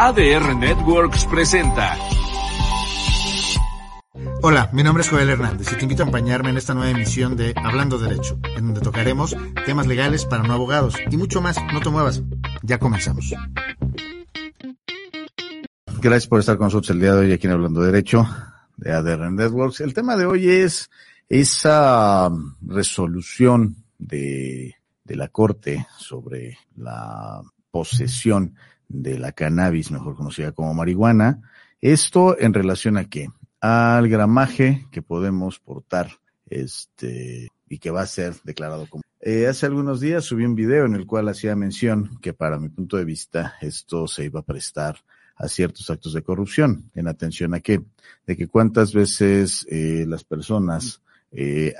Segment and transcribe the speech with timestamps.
[0.00, 1.98] ADR Networks presenta.
[4.42, 7.36] Hola, mi nombre es Joel Hernández y te invito a acompañarme en esta nueva emisión
[7.36, 11.56] de Hablando Derecho, en donde tocaremos temas legales para no abogados y mucho más.
[11.72, 12.22] No te muevas.
[12.62, 13.34] Ya comenzamos.
[16.00, 18.24] Gracias por estar con nosotros el día de hoy aquí en Hablando Derecho
[18.76, 19.80] de ADR Networks.
[19.80, 20.90] El tema de hoy es
[21.28, 22.30] esa
[22.64, 27.42] resolución de, de la Corte sobre la
[27.72, 28.54] posesión
[28.88, 31.42] de la cannabis, mejor conocida como marihuana.
[31.80, 33.28] Esto en relación a qué?
[33.60, 36.10] Al gramaje que podemos portar,
[36.46, 39.02] este, y que va a ser declarado como.
[39.20, 42.68] Eh, hace algunos días subí un video en el cual hacía mención que para mi
[42.68, 44.96] punto de vista esto se iba a prestar
[45.36, 46.90] a ciertos actos de corrupción.
[46.94, 47.80] En atención a qué?
[48.26, 51.74] De que cuántas veces eh, las personas eh,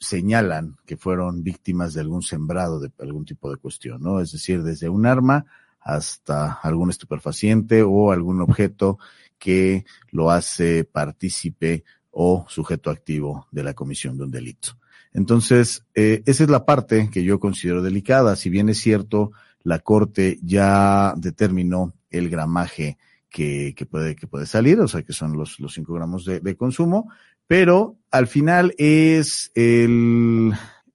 [0.00, 4.20] señalan que fueron víctimas de algún sembrado de algún tipo de cuestión, ¿no?
[4.20, 5.46] Es decir, desde un arma
[5.84, 8.98] hasta algún estupefaciente o algún objeto
[9.38, 14.78] que lo hace partícipe o sujeto activo de la comisión de un delito.
[15.12, 18.36] Entonces, eh, esa es la parte que yo considero delicada.
[18.36, 24.78] Si bien es cierto, la Corte ya determinó el gramaje que, puede, que puede salir,
[24.80, 27.10] o sea, que son los, los 5 gramos de, de, consumo,
[27.46, 30.52] pero al final es el,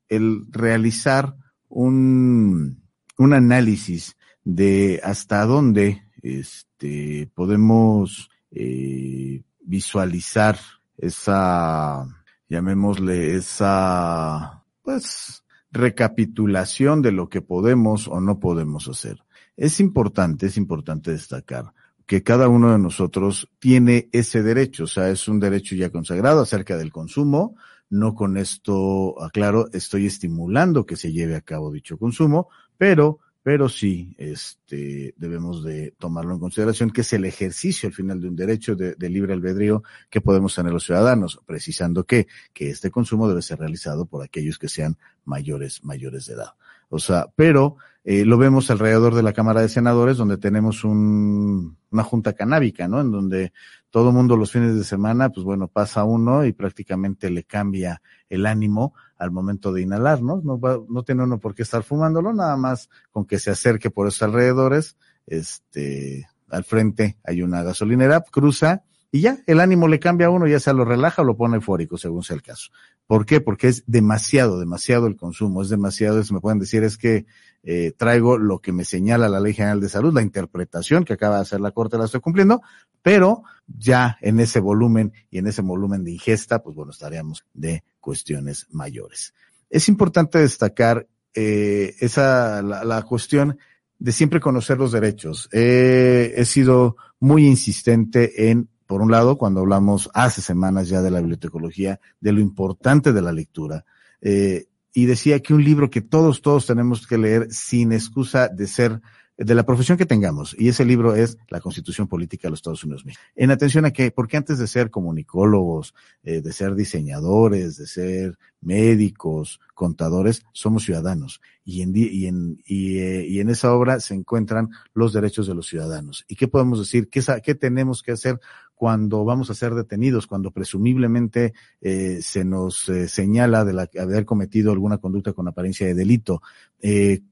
[0.07, 1.35] el realizar
[1.67, 2.83] un,
[3.17, 4.15] un análisis
[4.47, 10.57] de hasta dónde este, podemos eh, visualizar
[10.97, 12.07] esa,
[12.47, 19.21] llamémosle, esa, pues, recapitulación de lo que podemos o no podemos hacer.
[19.57, 21.73] Es importante, es importante destacar
[22.05, 26.39] que cada uno de nosotros tiene ese derecho, o sea, es un derecho ya consagrado
[26.39, 27.57] acerca del consumo.
[27.89, 32.47] No con esto, aclaro, estoy estimulando que se lleve a cabo dicho consumo,
[32.77, 38.19] pero pero sí este, debemos de tomarlo en consideración, que es el ejercicio al final
[38.19, 42.91] de un derecho de, libre albedrío que podemos tener los ciudadanos, precisando que, que este
[42.91, 46.55] consumo debe ser realizado por aquellos que sean mayores, mayores de edad.
[46.89, 51.77] O sea, pero eh, lo vemos alrededor de la Cámara de Senadores, donde tenemos un,
[51.91, 53.01] una junta canábica, ¿no?
[53.01, 53.51] En donde
[53.89, 58.45] todo mundo los fines de semana, pues bueno, pasa uno y prácticamente le cambia el
[58.45, 60.41] ánimo al momento de inhalar, ¿no?
[60.43, 63.89] No, va, no tiene uno por qué estar fumándolo, nada más con que se acerque
[63.89, 69.99] por esos alrededores, este, al frente hay una gasolinera, cruza y ya, el ánimo le
[69.99, 72.71] cambia a uno, ya sea lo relaja o lo pone eufórico, según sea el caso.
[73.05, 73.39] ¿Por qué?
[73.39, 77.25] Porque es demasiado, demasiado el consumo, es demasiado, eso me pueden decir, es que
[77.63, 81.37] eh, traigo lo que me señala la Ley General de Salud, la interpretación que acaba
[81.37, 82.61] de hacer la Corte, la estoy cumpliendo,
[83.01, 87.83] pero ya en ese volumen y en ese volumen de ingesta, pues bueno, estaríamos de
[88.01, 89.33] cuestiones mayores.
[89.69, 93.57] Es importante destacar eh, esa, la, la cuestión
[93.99, 95.49] de siempre conocer los derechos.
[95.51, 101.11] Eh, he sido muy insistente en por un lado, cuando hablamos hace semanas ya de
[101.11, 103.85] la bibliotecología, de lo importante de la lectura,
[104.21, 108.65] eh, y decía que un libro que todos, todos tenemos que leer sin excusa de
[108.65, 109.01] ser
[109.37, 112.83] de la profesión que tengamos, y ese libro es la Constitución Política de los Estados
[112.83, 113.03] Unidos.
[113.35, 115.93] En atención a que, porque antes de ser comunicólogos,
[116.23, 121.39] eh, de ser diseñadores, de ser médicos, contadores, somos ciudadanos.
[121.63, 125.53] Y en, y en, y, eh, y en esa obra se encuentran los derechos de
[125.53, 126.25] los ciudadanos.
[126.27, 127.07] ¿Y qué podemos decir?
[127.07, 128.39] ¿Qué, qué tenemos que hacer
[128.73, 134.71] cuando vamos a ser detenidos, cuando presumiblemente eh, se nos señala de la, haber cometido
[134.71, 136.43] alguna conducta con apariencia de delito.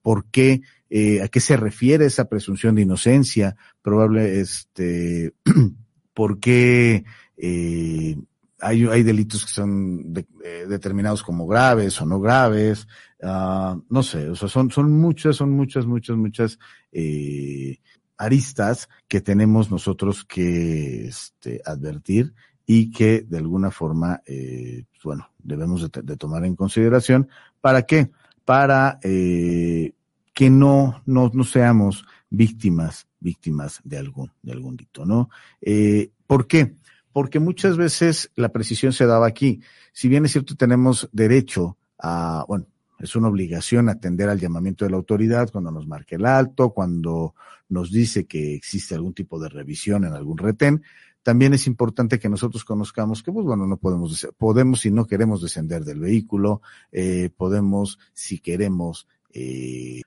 [0.01, 0.61] ¿Por qué?
[0.90, 3.55] Eh, ¿A qué se refiere esa presunción de inocencia?
[3.82, 5.34] Probable, este,
[6.14, 7.03] ¿por qué
[7.37, 8.16] eh,
[8.59, 12.87] hay, hay delitos que son eh, determinados como graves o no graves?
[13.22, 16.59] Uh, no sé, o sea, son, son muchas, son muchas, muchas, muchas
[16.91, 17.79] eh,
[18.17, 22.34] aristas que tenemos nosotros que este, advertir
[22.66, 27.29] y que de alguna forma, eh, bueno, debemos de, de, tomar en consideración.
[27.61, 28.11] ¿Para qué?
[28.43, 29.93] Para eh,
[30.35, 35.29] que no, no, no seamos víctimas, víctimas de algún, de algún dito, ¿no?
[35.61, 36.76] Eh, ¿Por qué?
[37.14, 39.61] Porque muchas veces la precisión se daba aquí.
[39.93, 42.67] Si bien es cierto, tenemos derecho a, bueno,
[42.99, 47.34] es una obligación atender al llamamiento de la autoridad cuando nos marque el alto, cuando
[47.70, 50.84] nos dice que existe algún tipo de revisión en algún retén.
[51.23, 55.41] También es importante que nosotros conozcamos que, pues bueno, no podemos, podemos si no queremos
[55.41, 56.61] descender del vehículo,
[56.91, 59.08] eh, podemos si queremos
[59.38, 60.02] eh,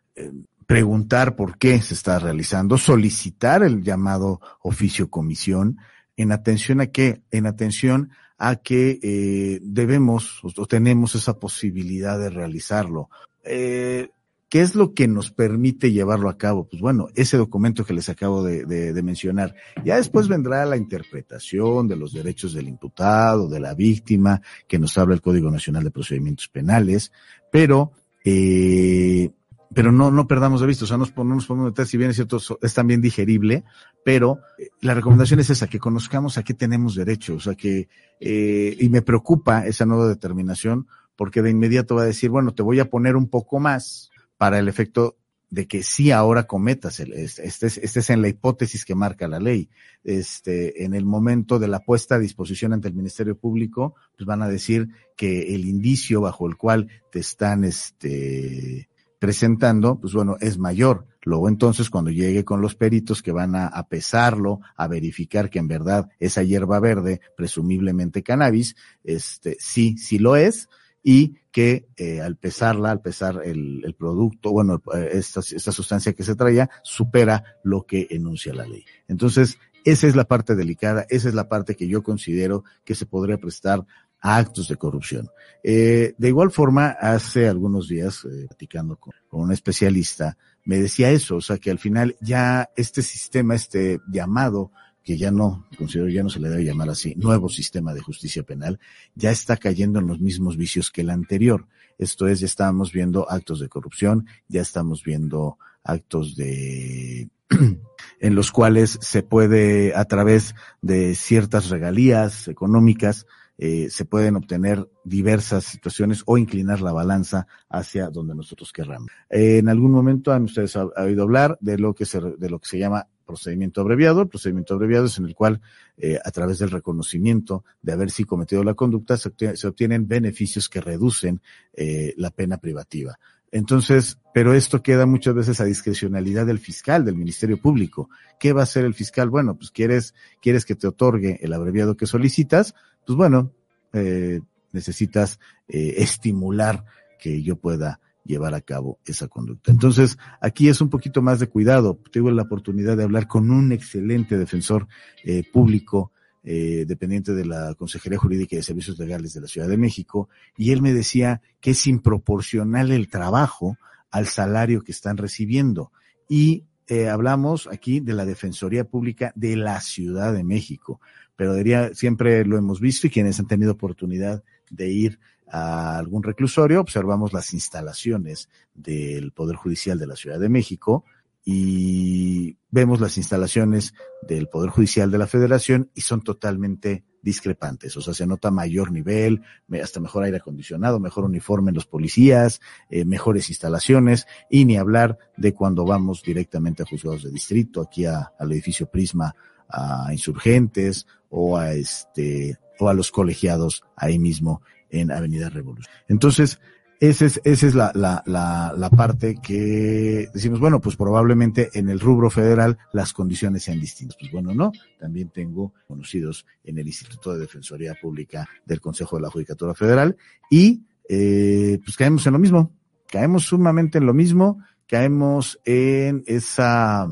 [0.69, 5.79] preguntar por qué se está realizando, solicitar el llamado oficio comisión,
[6.17, 12.29] en atención a qué, en atención a que eh, debemos o tenemos esa posibilidad de
[12.29, 13.09] realizarlo.
[13.45, 14.11] Eh,
[14.51, 16.67] ¿Qué es lo que nos permite llevarlo a cabo?
[16.67, 19.55] Pues bueno, ese documento que les acabo de, de, de, mencionar.
[19.85, 24.97] Ya después vendrá la interpretación de los derechos del imputado, de la víctima, que nos
[24.97, 27.13] habla el Código Nacional de Procedimientos Penales,
[27.51, 27.93] pero
[28.25, 29.31] eh,
[29.75, 32.17] pero no, no perdamos de vista, o sea, no nos podemos meter, si bien es
[32.17, 33.65] cierto, es también digerible,
[34.05, 37.89] pero eh, la recomendación es esa, que conozcamos a qué tenemos derecho, o sea, que,
[38.21, 40.87] eh, y me preocupa esa nueva determinación,
[41.17, 44.59] porque de inmediato va a decir, bueno, te voy a poner un poco más para
[44.59, 45.17] el efecto
[45.51, 49.71] de que sí ahora cometas, el, estés, estés en la hipótesis que marca la ley.
[50.05, 54.43] Este, en el momento de la puesta a disposición ante el Ministerio Público, pues van
[54.43, 58.89] a decir que el indicio bajo el cual te están, este,
[59.19, 61.07] presentando, pues bueno, es mayor.
[61.23, 65.69] Luego entonces cuando llegue con los peritos que van a, pesarlo, a verificar que en
[65.69, 70.69] verdad esa hierba verde, presumiblemente cannabis, este, sí, sí lo es,
[71.03, 76.23] y que eh, al pesarla, al pesar el, el producto, bueno, esta, esta sustancia que
[76.23, 78.85] se traía, supera lo que enuncia la ley.
[79.07, 83.07] Entonces, esa es la parte delicada, esa es la parte que yo considero que se
[83.07, 83.87] podría prestar
[84.21, 85.29] actos de corrupción.
[85.63, 91.11] Eh, de igual forma, hace algunos días, eh, platicando con, con, un especialista, me decía
[91.11, 94.73] eso, o sea, que al final ya este sistema, este llamado,
[95.09, 98.43] que ya no, considero ya no se le debe llamar así, nuevo sistema de justicia
[98.43, 98.79] penal,
[99.15, 101.67] ya está cayendo en los mismos vicios que el anterior.
[101.97, 107.31] Esto es, ya estamos viendo actos de corrupción, ya estamos viendo actos de
[108.21, 113.27] en los cuales se puede, a través de ciertas regalías económicas,
[113.59, 119.11] eh, se pueden obtener diversas situaciones o inclinar la balanza hacia donde nosotros querramos.
[119.29, 122.69] Eh, en algún momento han ustedes oído hablar de lo que se, de lo que
[122.69, 124.23] se llama procedimiento abreviado.
[124.23, 125.61] El procedimiento abreviado es en el cual,
[125.99, 130.81] eh, a través del reconocimiento de haber sí cometido la conducta, se obtienen beneficios que
[130.81, 131.41] reducen
[131.75, 133.19] eh, la pena privativa.
[133.51, 138.11] Entonces, pero esto queda muchas veces a discrecionalidad del fiscal, del Ministerio Público.
[138.39, 139.31] ¿Qué va a hacer el fiscal?
[139.31, 142.75] Bueno, pues quieres, quieres que te otorgue el abreviado que solicitas,
[143.09, 143.55] pues bueno,
[143.95, 146.85] eh, necesitas eh, estimular
[147.19, 149.73] que yo pueda llevar a cabo esa conducta.
[149.73, 151.99] Entonces, aquí es un poquito más de cuidado.
[152.13, 154.89] Tuve la oportunidad de hablar con un excelente defensor
[155.25, 156.13] eh, público,
[156.45, 160.29] eh, dependiente de la Consejería Jurídica y de Servicios Legales de la Ciudad de México,
[160.55, 163.79] y él me decía que es improporcional el trabajo
[164.11, 165.93] al salario que están recibiendo.
[166.29, 171.01] Y eh, hablamos aquí de la Defensoría Pública de la Ciudad de México
[171.39, 176.25] pero diría, siempre lo hemos visto y quienes han tenido oportunidad de ir a algún
[176.25, 181.05] reclusorio, observamos las instalaciones del Poder Judicial de la Ciudad de México
[181.45, 183.95] y vemos las instalaciones
[184.27, 187.97] del Poder Judicial de la Federación y son totalmente discrepantes.
[187.97, 189.43] O sea, se nota mayor nivel,
[189.83, 192.61] hasta mejor aire acondicionado, mejor uniforme en los policías,
[192.91, 198.05] eh, mejores instalaciones y ni hablar de cuando vamos directamente a juzgados de distrito, aquí
[198.07, 199.35] al edificio Prisma
[199.69, 205.95] a insurgentes o a este o a los colegiados ahí mismo en Avenida Revolución.
[206.09, 206.61] Entonces,
[207.01, 211.89] esa es, esa es la, la, la, la, parte que decimos, bueno, pues probablemente en
[211.89, 214.17] el rubro federal las condiciones sean distintas.
[214.19, 214.73] Pues bueno, no.
[214.99, 220.17] También tengo conocidos en el Instituto de Defensoría Pública del Consejo de la Judicatura Federal
[220.51, 222.73] y eh, pues caemos en lo mismo.
[223.07, 224.63] Caemos sumamente en lo mismo.
[224.87, 227.07] Caemos en esa...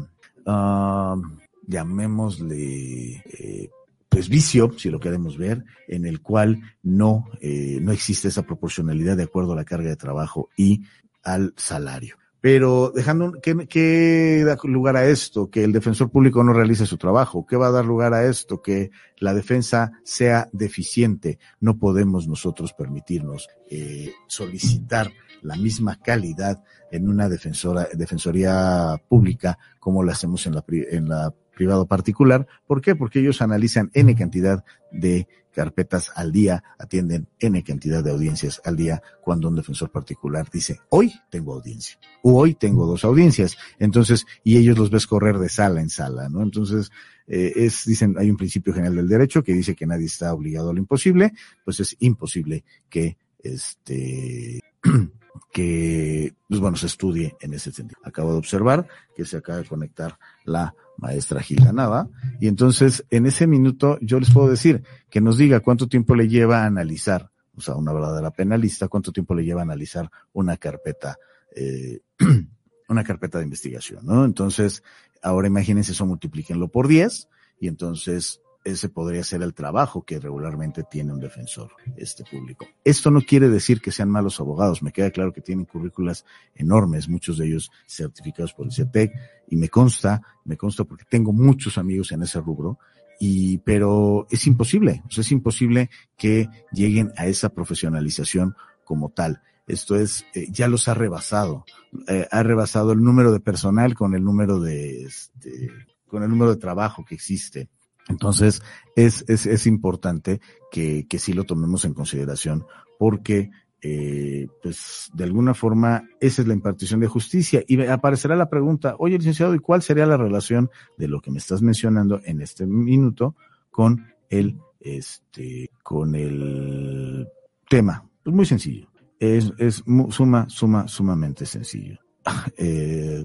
[0.44, 1.20] Uh,
[1.66, 3.70] llamémosle, eh,
[4.16, 9.14] pues vicio, si lo queremos ver, en el cual no, eh, no existe esa proporcionalidad
[9.14, 10.84] de acuerdo a la carga de trabajo y
[11.22, 12.16] al salario.
[12.40, 15.50] Pero dejando, ¿qué, ¿qué, da lugar a esto?
[15.50, 17.44] Que el defensor público no realice su trabajo.
[17.44, 18.62] ¿Qué va a dar lugar a esto?
[18.62, 21.38] Que la defensa sea deficiente.
[21.60, 30.02] No podemos nosotros permitirnos eh, solicitar la misma calidad en una defensora, defensoría pública como
[30.02, 32.46] la hacemos en la, en la privado particular.
[32.66, 32.94] ¿Por qué?
[32.94, 38.76] Porque ellos analizan N cantidad de carpetas al día, atienden N cantidad de audiencias al
[38.76, 43.56] día, cuando un defensor particular dice, hoy tengo audiencia, o hoy tengo dos audiencias.
[43.78, 46.42] Entonces, y ellos los ves correr de sala en sala, ¿no?
[46.42, 46.90] Entonces,
[47.26, 50.70] eh, es, dicen, hay un principio general del derecho que dice que nadie está obligado
[50.70, 51.32] a lo imposible,
[51.64, 54.60] pues es imposible que, este,
[55.52, 57.98] que, pues bueno, se estudie en ese sentido.
[58.04, 58.86] Acabo de observar
[59.16, 62.08] que se acaba de conectar la maestra Gilda
[62.40, 66.28] y entonces en ese minuto yo les puedo decir que nos diga cuánto tiempo le
[66.28, 70.56] lleva a analizar, o sea, una verdadera penalista, cuánto tiempo le lleva a analizar una
[70.56, 71.18] carpeta,
[71.54, 72.00] eh,
[72.88, 74.24] una carpeta de investigación, ¿no?
[74.24, 74.82] Entonces,
[75.22, 80.82] ahora imagínense eso, multiplíquenlo por 10, y entonces ese podría ser el trabajo que regularmente
[80.82, 82.66] tiene un defensor este público.
[82.84, 87.08] Esto no quiere decir que sean malos abogados, me queda claro que tienen currículas enormes,
[87.08, 89.12] muchos de ellos certificados por el CETEC,
[89.48, 92.78] y me consta, me consta porque tengo muchos amigos en ese rubro,
[93.20, 99.42] y, pero es imposible, o sea, es imposible que lleguen a esa profesionalización como tal.
[99.68, 101.64] Esto es, eh, ya los ha rebasado,
[102.08, 105.70] eh, ha rebasado el número de personal con el número de, este,
[106.08, 107.68] con el número de trabajo que existe.
[108.08, 108.62] Entonces,
[108.94, 112.66] es, es, es importante que, que sí lo tomemos en consideración
[112.98, 113.50] porque,
[113.82, 117.62] eh, pues, de alguna forma, esa es la impartición de justicia.
[117.66, 121.38] Y aparecerá la pregunta, oye, licenciado, ¿y cuál sería la relación de lo que me
[121.38, 123.34] estás mencionando en este minuto
[123.70, 127.28] con el, este, con el
[127.68, 128.08] tema?
[128.22, 128.88] Pues muy sencillo.
[129.18, 131.98] Es, es suma, suma, sumamente sencillo.
[132.58, 133.24] Eh,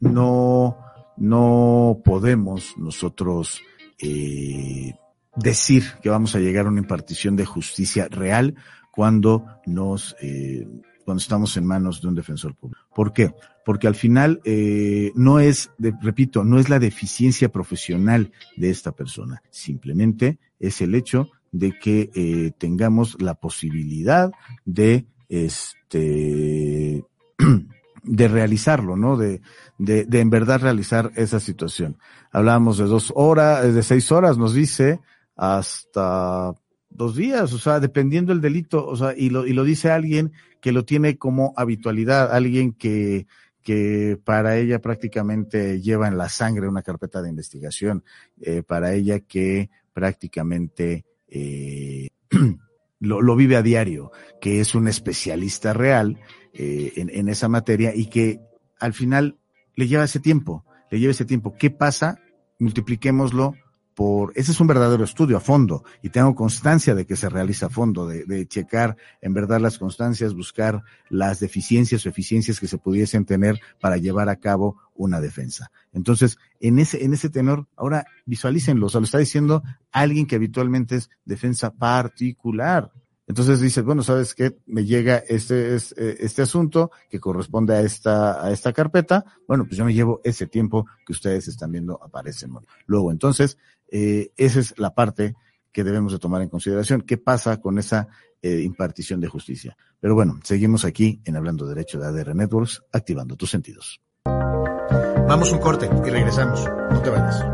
[0.00, 0.76] no,
[1.16, 3.60] no podemos nosotros
[4.02, 4.94] eh,
[5.36, 8.54] decir que vamos a llegar a una impartición de justicia real
[8.92, 10.66] cuando nos eh,
[11.04, 12.86] cuando estamos en manos de un defensor público.
[12.94, 13.34] ¿Por qué?
[13.64, 15.70] Porque al final eh, no es,
[16.02, 22.10] repito, no es la deficiencia profesional de esta persona, simplemente es el hecho de que
[22.14, 24.30] eh, tengamos la posibilidad
[24.64, 27.04] de este
[28.02, 29.16] de realizarlo, ¿no?
[29.16, 29.40] De,
[29.78, 31.98] de, de en verdad realizar esa situación.
[32.30, 35.00] Hablábamos de dos horas, de seis horas, nos dice,
[35.36, 36.54] hasta
[36.90, 40.32] dos días, o sea, dependiendo el delito, o sea, y lo, y lo dice alguien
[40.60, 43.26] que lo tiene como habitualidad, alguien que,
[43.62, 48.04] que para ella prácticamente lleva en la sangre una carpeta de investigación,
[48.40, 52.08] eh, para ella que prácticamente eh,
[53.00, 56.20] lo, lo vive a diario, que es un especialista real
[56.52, 58.40] eh, en, en esa materia y que
[58.78, 59.38] al final
[59.74, 61.56] le lleva ese tiempo, le lleva ese tiempo.
[61.58, 62.20] ¿Qué pasa?
[62.58, 63.54] Multipliquémoslo
[63.94, 67.66] por, ese es un verdadero estudio a fondo y tengo constancia de que se realiza
[67.66, 72.68] a fondo, de, de, checar en verdad las constancias, buscar las deficiencias o eficiencias que
[72.68, 75.70] se pudiesen tener para llevar a cabo una defensa.
[75.92, 80.36] Entonces, en ese, en ese tenor, ahora visualícenlo, o sea, lo está diciendo alguien que
[80.36, 82.92] habitualmente es defensa particular.
[83.30, 84.58] Entonces dices, bueno, ¿sabes qué?
[84.66, 89.24] Me llega este, este, este asunto que corresponde a esta, a esta carpeta.
[89.46, 92.50] Bueno, pues yo me llevo ese tiempo que ustedes están viendo aparecen.
[92.86, 93.56] Luego, entonces,
[93.90, 95.34] eh, esa es la parte
[95.72, 97.02] que debemos de tomar en consideración.
[97.02, 98.08] ¿Qué pasa con esa
[98.42, 99.76] eh, impartición de justicia?
[100.00, 104.00] Pero bueno, seguimos aquí en Hablando de Derecho de ADR Networks, activando tus sentidos.
[104.24, 106.64] Vamos un corte y regresamos.
[106.90, 107.44] No te vayas.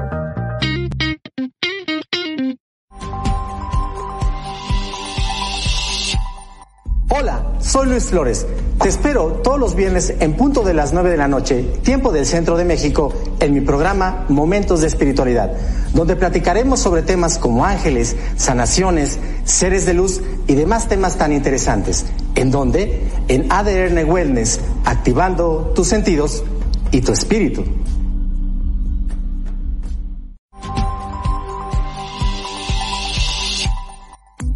[7.08, 8.46] Hola, soy Luis Flores.
[8.82, 12.26] Te espero todos los viernes en punto de las 9 de la noche, tiempo del
[12.26, 15.50] centro de México, en mi programa Momentos de Espiritualidad,
[15.96, 22.04] donde platicaremos sobre temas como ángeles, sanaciones, seres de luz y demás temas tan interesantes.
[22.34, 26.44] ¿En donde En ADN Wellness, activando tus sentidos
[26.92, 27.64] y tu espíritu.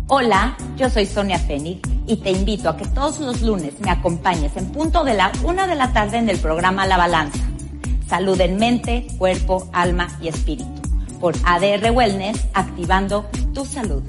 [0.09, 4.57] Hola, yo soy Sonia Fénix y te invito a que todos los lunes me acompañes
[4.57, 7.39] en punto de la una de la tarde en el programa La Balanza.
[8.09, 10.80] Salud en mente, cuerpo, alma y espíritu.
[11.21, 14.03] Por ADR Wellness, activando tu salud.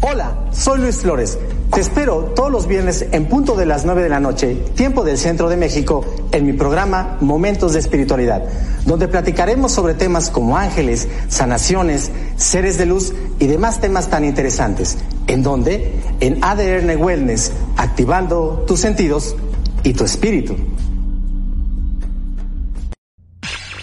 [0.00, 1.38] Hola, soy Luis Flores.
[1.70, 5.18] Te espero todos los viernes en punto de las 9 de la noche, tiempo del
[5.18, 8.44] centro de México, en mi programa Momentos de Espiritualidad,
[8.86, 14.96] donde platicaremos sobre temas como ángeles, sanaciones, seres de luz y demás temas tan interesantes.
[15.26, 19.36] ¿En donde En ADN Wellness, activando tus sentidos
[19.82, 20.56] y tu espíritu.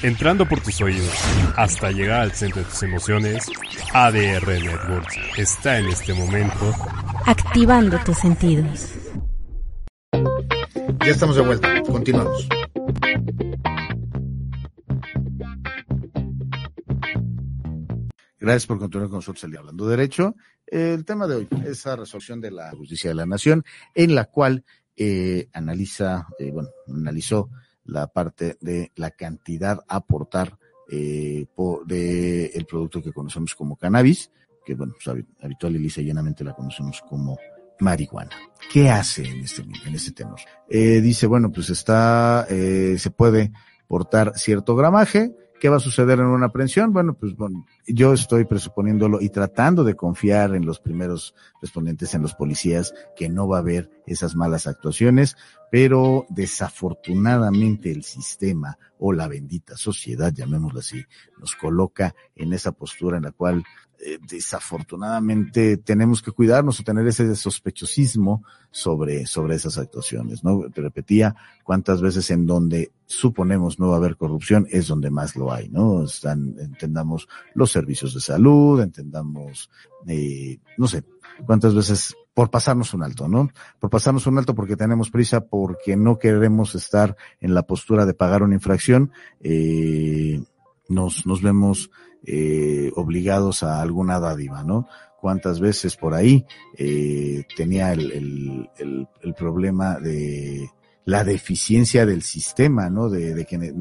[0.04, 1.14] Entrando por tus oídos
[1.56, 3.46] hasta llegar al centro de tus emociones,
[3.94, 6.74] ADR Networks está en este momento
[7.26, 8.96] activando tus sentidos.
[10.12, 12.50] Ya estamos de vuelta, continuamos.
[18.42, 20.36] Gracias por continuar con nosotros el día hablando derecho.
[20.68, 23.64] El tema de hoy, esa resolución de la justicia de la nación,
[23.96, 24.66] en la cual
[24.98, 27.50] eh, analiza, eh, bueno, analizó
[27.86, 30.58] la parte de la cantidad a aportar
[30.90, 31.48] eh,
[31.86, 34.32] de el producto que conocemos como cannabis
[34.64, 37.38] que bueno, pues, habitual y lisa llanamente la conocemos como
[37.80, 38.32] marihuana.
[38.72, 40.40] ¿Qué hace en este, en este tenor?
[40.70, 43.52] Eh, dice, bueno, pues está, eh, se puede
[43.88, 46.92] portar cierto gramaje, ¿Qué va a suceder en una aprehensión?
[46.92, 52.22] Bueno, pues bueno, yo estoy presuponiéndolo y tratando de confiar en los primeros respondientes, en
[52.22, 55.38] los policías, que no va a haber esas malas actuaciones,
[55.72, 61.02] pero desafortunadamente el sistema o la bendita sociedad, llamémoslo así,
[61.40, 63.64] nos coloca en esa postura en la cual
[64.06, 70.70] eh, desafortunadamente tenemos que cuidarnos o tener ese sospechosismo sobre, sobre esas actuaciones, ¿no?
[70.70, 75.36] Te repetía cuántas veces en donde suponemos no va a haber corrupción es donde más
[75.36, 76.04] lo hay, ¿no?
[76.04, 79.70] Están, entendamos los servicios de salud, entendamos,
[80.08, 81.04] eh, no sé,
[81.46, 83.52] cuántas veces por pasarnos un alto, ¿no?
[83.80, 88.14] Por pasarnos un alto porque tenemos prisa, porque no queremos estar en la postura de
[88.14, 90.44] pagar una infracción, eh,
[90.90, 91.90] nos, nos vemos
[92.26, 94.88] eh, obligados a alguna dádiva, ¿no?
[95.20, 96.46] Cuántas veces por ahí
[96.78, 100.70] eh, tenía el, el, el, el, problema de
[101.06, 103.10] la deficiencia del sistema, ¿no?
[103.10, 103.74] De, de que,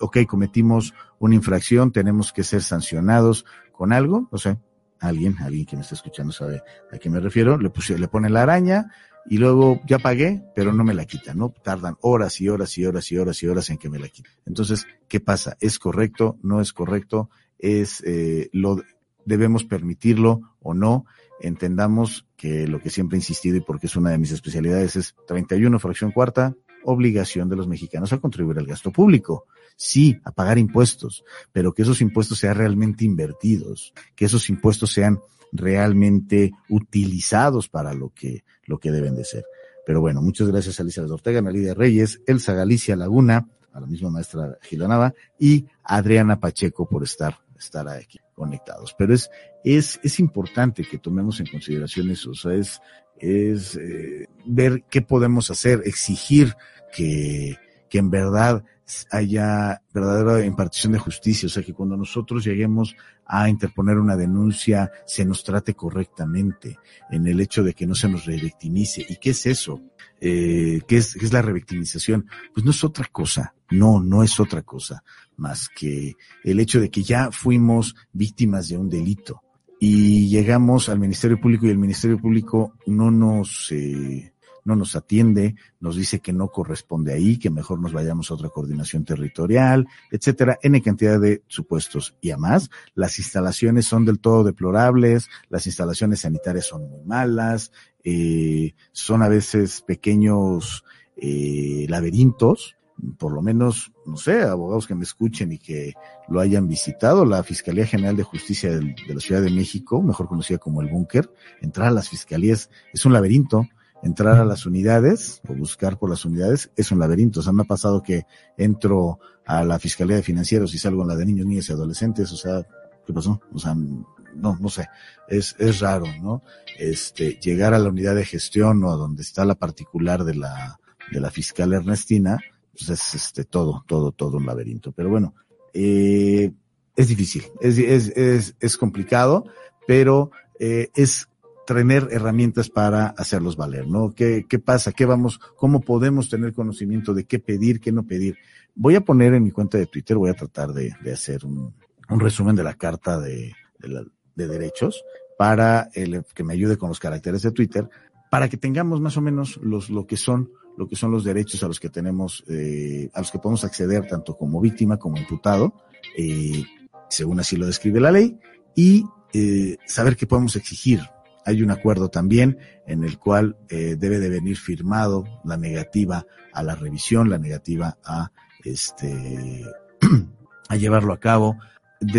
[0.00, 4.58] ok, cometimos una infracción, tenemos que ser sancionados con algo, o sea,
[5.00, 8.30] alguien, alguien que me está escuchando sabe a qué me refiero, le puse, le pone
[8.30, 8.90] la araña,
[9.26, 11.50] y luego ya pagué, pero no me la quitan, ¿no?
[11.62, 14.32] Tardan horas y horas y horas y horas y horas en que me la quiten.
[14.46, 15.56] Entonces, ¿qué pasa?
[15.60, 16.38] ¿Es correcto?
[16.42, 17.30] ¿No es correcto?
[17.62, 18.82] es eh, lo
[19.24, 21.06] debemos permitirlo o no.
[21.40, 25.14] Entendamos que lo que siempre he insistido y porque es una de mis especialidades es
[25.26, 29.46] 31 fracción cuarta, obligación de los mexicanos a contribuir al gasto público.
[29.76, 35.20] Sí, a pagar impuestos, pero que esos impuestos sean realmente invertidos, que esos impuestos sean
[35.52, 39.44] realmente utilizados para lo que, lo que deben de ser.
[39.86, 44.10] Pero bueno, muchas gracias a Alicia Ortega, Lidia Reyes, Elsa Galicia Laguna, a la misma
[44.10, 48.94] maestra Gilanaba y Adriana Pacheco por estar estar aquí conectados.
[48.96, 49.30] Pero es,
[49.64, 52.80] es, es importante que tomemos en consideración eso, o sea, es,
[53.18, 56.54] es eh, ver qué podemos hacer, exigir
[56.94, 57.56] que,
[57.92, 58.64] que en verdad
[59.10, 64.90] haya verdadera impartición de justicia, o sea, que cuando nosotros lleguemos a interponer una denuncia
[65.06, 66.78] se nos trate correctamente
[67.10, 69.04] en el hecho de que no se nos revictimice.
[69.06, 69.82] ¿Y qué es eso?
[70.22, 72.24] Eh, ¿qué, es, ¿Qué es la revictimización?
[72.54, 75.04] Pues no es otra cosa, no, no es otra cosa
[75.36, 79.42] más que el hecho de que ya fuimos víctimas de un delito
[79.80, 84.31] y llegamos al Ministerio Público y el Ministerio Público no nos, eh,
[84.64, 88.48] no nos atiende, nos dice que no corresponde ahí, que mejor nos vayamos a otra
[88.48, 92.16] coordinación territorial, etcétera, N cantidad de supuestos.
[92.20, 97.72] Y además, las instalaciones son del todo deplorables, las instalaciones sanitarias son muy malas,
[98.04, 100.84] eh, son a veces pequeños
[101.16, 102.76] eh, laberintos,
[103.18, 105.94] por lo menos, no sé, abogados que me escuchen y que
[106.28, 110.58] lo hayan visitado, la Fiscalía General de Justicia de, la Ciudad de México, mejor conocida
[110.58, 113.66] como el Búnker, entrar a las fiscalías es un laberinto,
[114.02, 117.40] entrar a las unidades o buscar por las unidades es un laberinto.
[117.40, 118.24] O sea, me ha pasado que
[118.56, 122.30] entro a la Fiscalía de Financieros y salgo en la de niños, niñas y adolescentes,
[122.32, 122.66] o sea,
[123.06, 123.40] ¿qué pasó?
[123.52, 124.88] O sea, no, no sé,
[125.28, 126.42] es, es raro, ¿no?
[126.78, 130.78] Este, llegar a la unidad de gestión o a donde está la particular de la,
[131.10, 132.38] de la fiscal Ernestina,
[132.72, 134.92] pues es este, todo, todo, todo un laberinto.
[134.92, 135.34] Pero bueno,
[135.74, 136.52] eh,
[136.96, 139.46] es difícil, es, es, es, es complicado,
[139.86, 141.28] pero eh, es
[141.74, 144.12] tener herramientas para hacerlos valer, ¿no?
[144.14, 144.92] ¿Qué, ¿Qué pasa?
[144.92, 145.38] ¿Qué vamos?
[145.56, 148.36] ¿Cómo podemos tener conocimiento de qué pedir, qué no pedir?
[148.74, 151.74] Voy a poner en mi cuenta de Twitter, voy a tratar de, hacer un,
[152.08, 154.04] resumen de la carta de, de, la,
[154.34, 155.02] de derechos
[155.38, 157.88] para el, que me ayude con los caracteres de Twitter,
[158.30, 161.62] para que tengamos más o menos los, lo que son lo que son los derechos
[161.62, 165.74] a los que tenemos, eh, a los que podemos acceder tanto como víctima como imputado,
[166.16, 166.64] eh,
[167.10, 168.38] según así lo describe la ley,
[168.74, 169.04] y
[169.34, 171.00] eh, saber qué podemos exigir.
[171.44, 176.62] Hay un acuerdo también en el cual eh, debe de venir firmado la negativa a
[176.62, 178.30] la revisión, la negativa a
[178.64, 179.64] este
[180.68, 181.58] a llevarlo a cabo.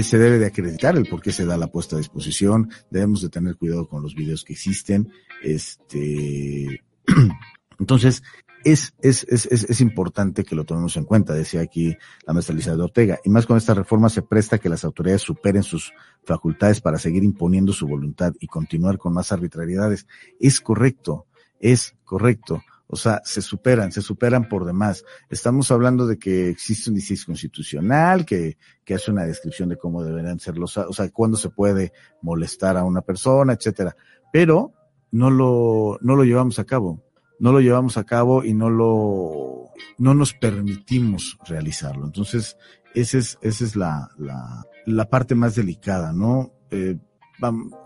[0.02, 2.70] Se debe de acreditar el por qué se da la puesta a disposición.
[2.90, 5.12] Debemos de tener cuidado con los videos que existen.
[5.44, 6.82] Este
[7.80, 8.24] Entonces,
[8.64, 11.96] es, es, es, es, importante que lo tomemos en cuenta, decía aquí
[12.26, 13.20] la maestra Elizabeth Ortega.
[13.24, 17.24] Y más con esta reforma se presta que las autoridades superen sus facultades para seguir
[17.24, 20.08] imponiendo su voluntad y continuar con más arbitrariedades.
[20.40, 21.28] Es correcto,
[21.60, 22.64] es correcto.
[22.88, 25.04] O sea, se superan, se superan por demás.
[25.30, 30.04] Estamos hablando de que existe un diseño constitucional, que, que hace una descripción de cómo
[30.04, 33.96] deberían ser los, o sea, cuándo se puede molestar a una persona, etcétera.
[34.32, 34.74] Pero
[35.12, 37.02] no lo, no lo llevamos a cabo
[37.40, 42.06] no lo llevamos a cabo y no lo, no nos permitimos realizarlo.
[42.06, 42.58] Entonces,
[42.94, 46.52] esa es, esa es la, la, la parte más delicada, ¿no?
[46.72, 46.98] Eh,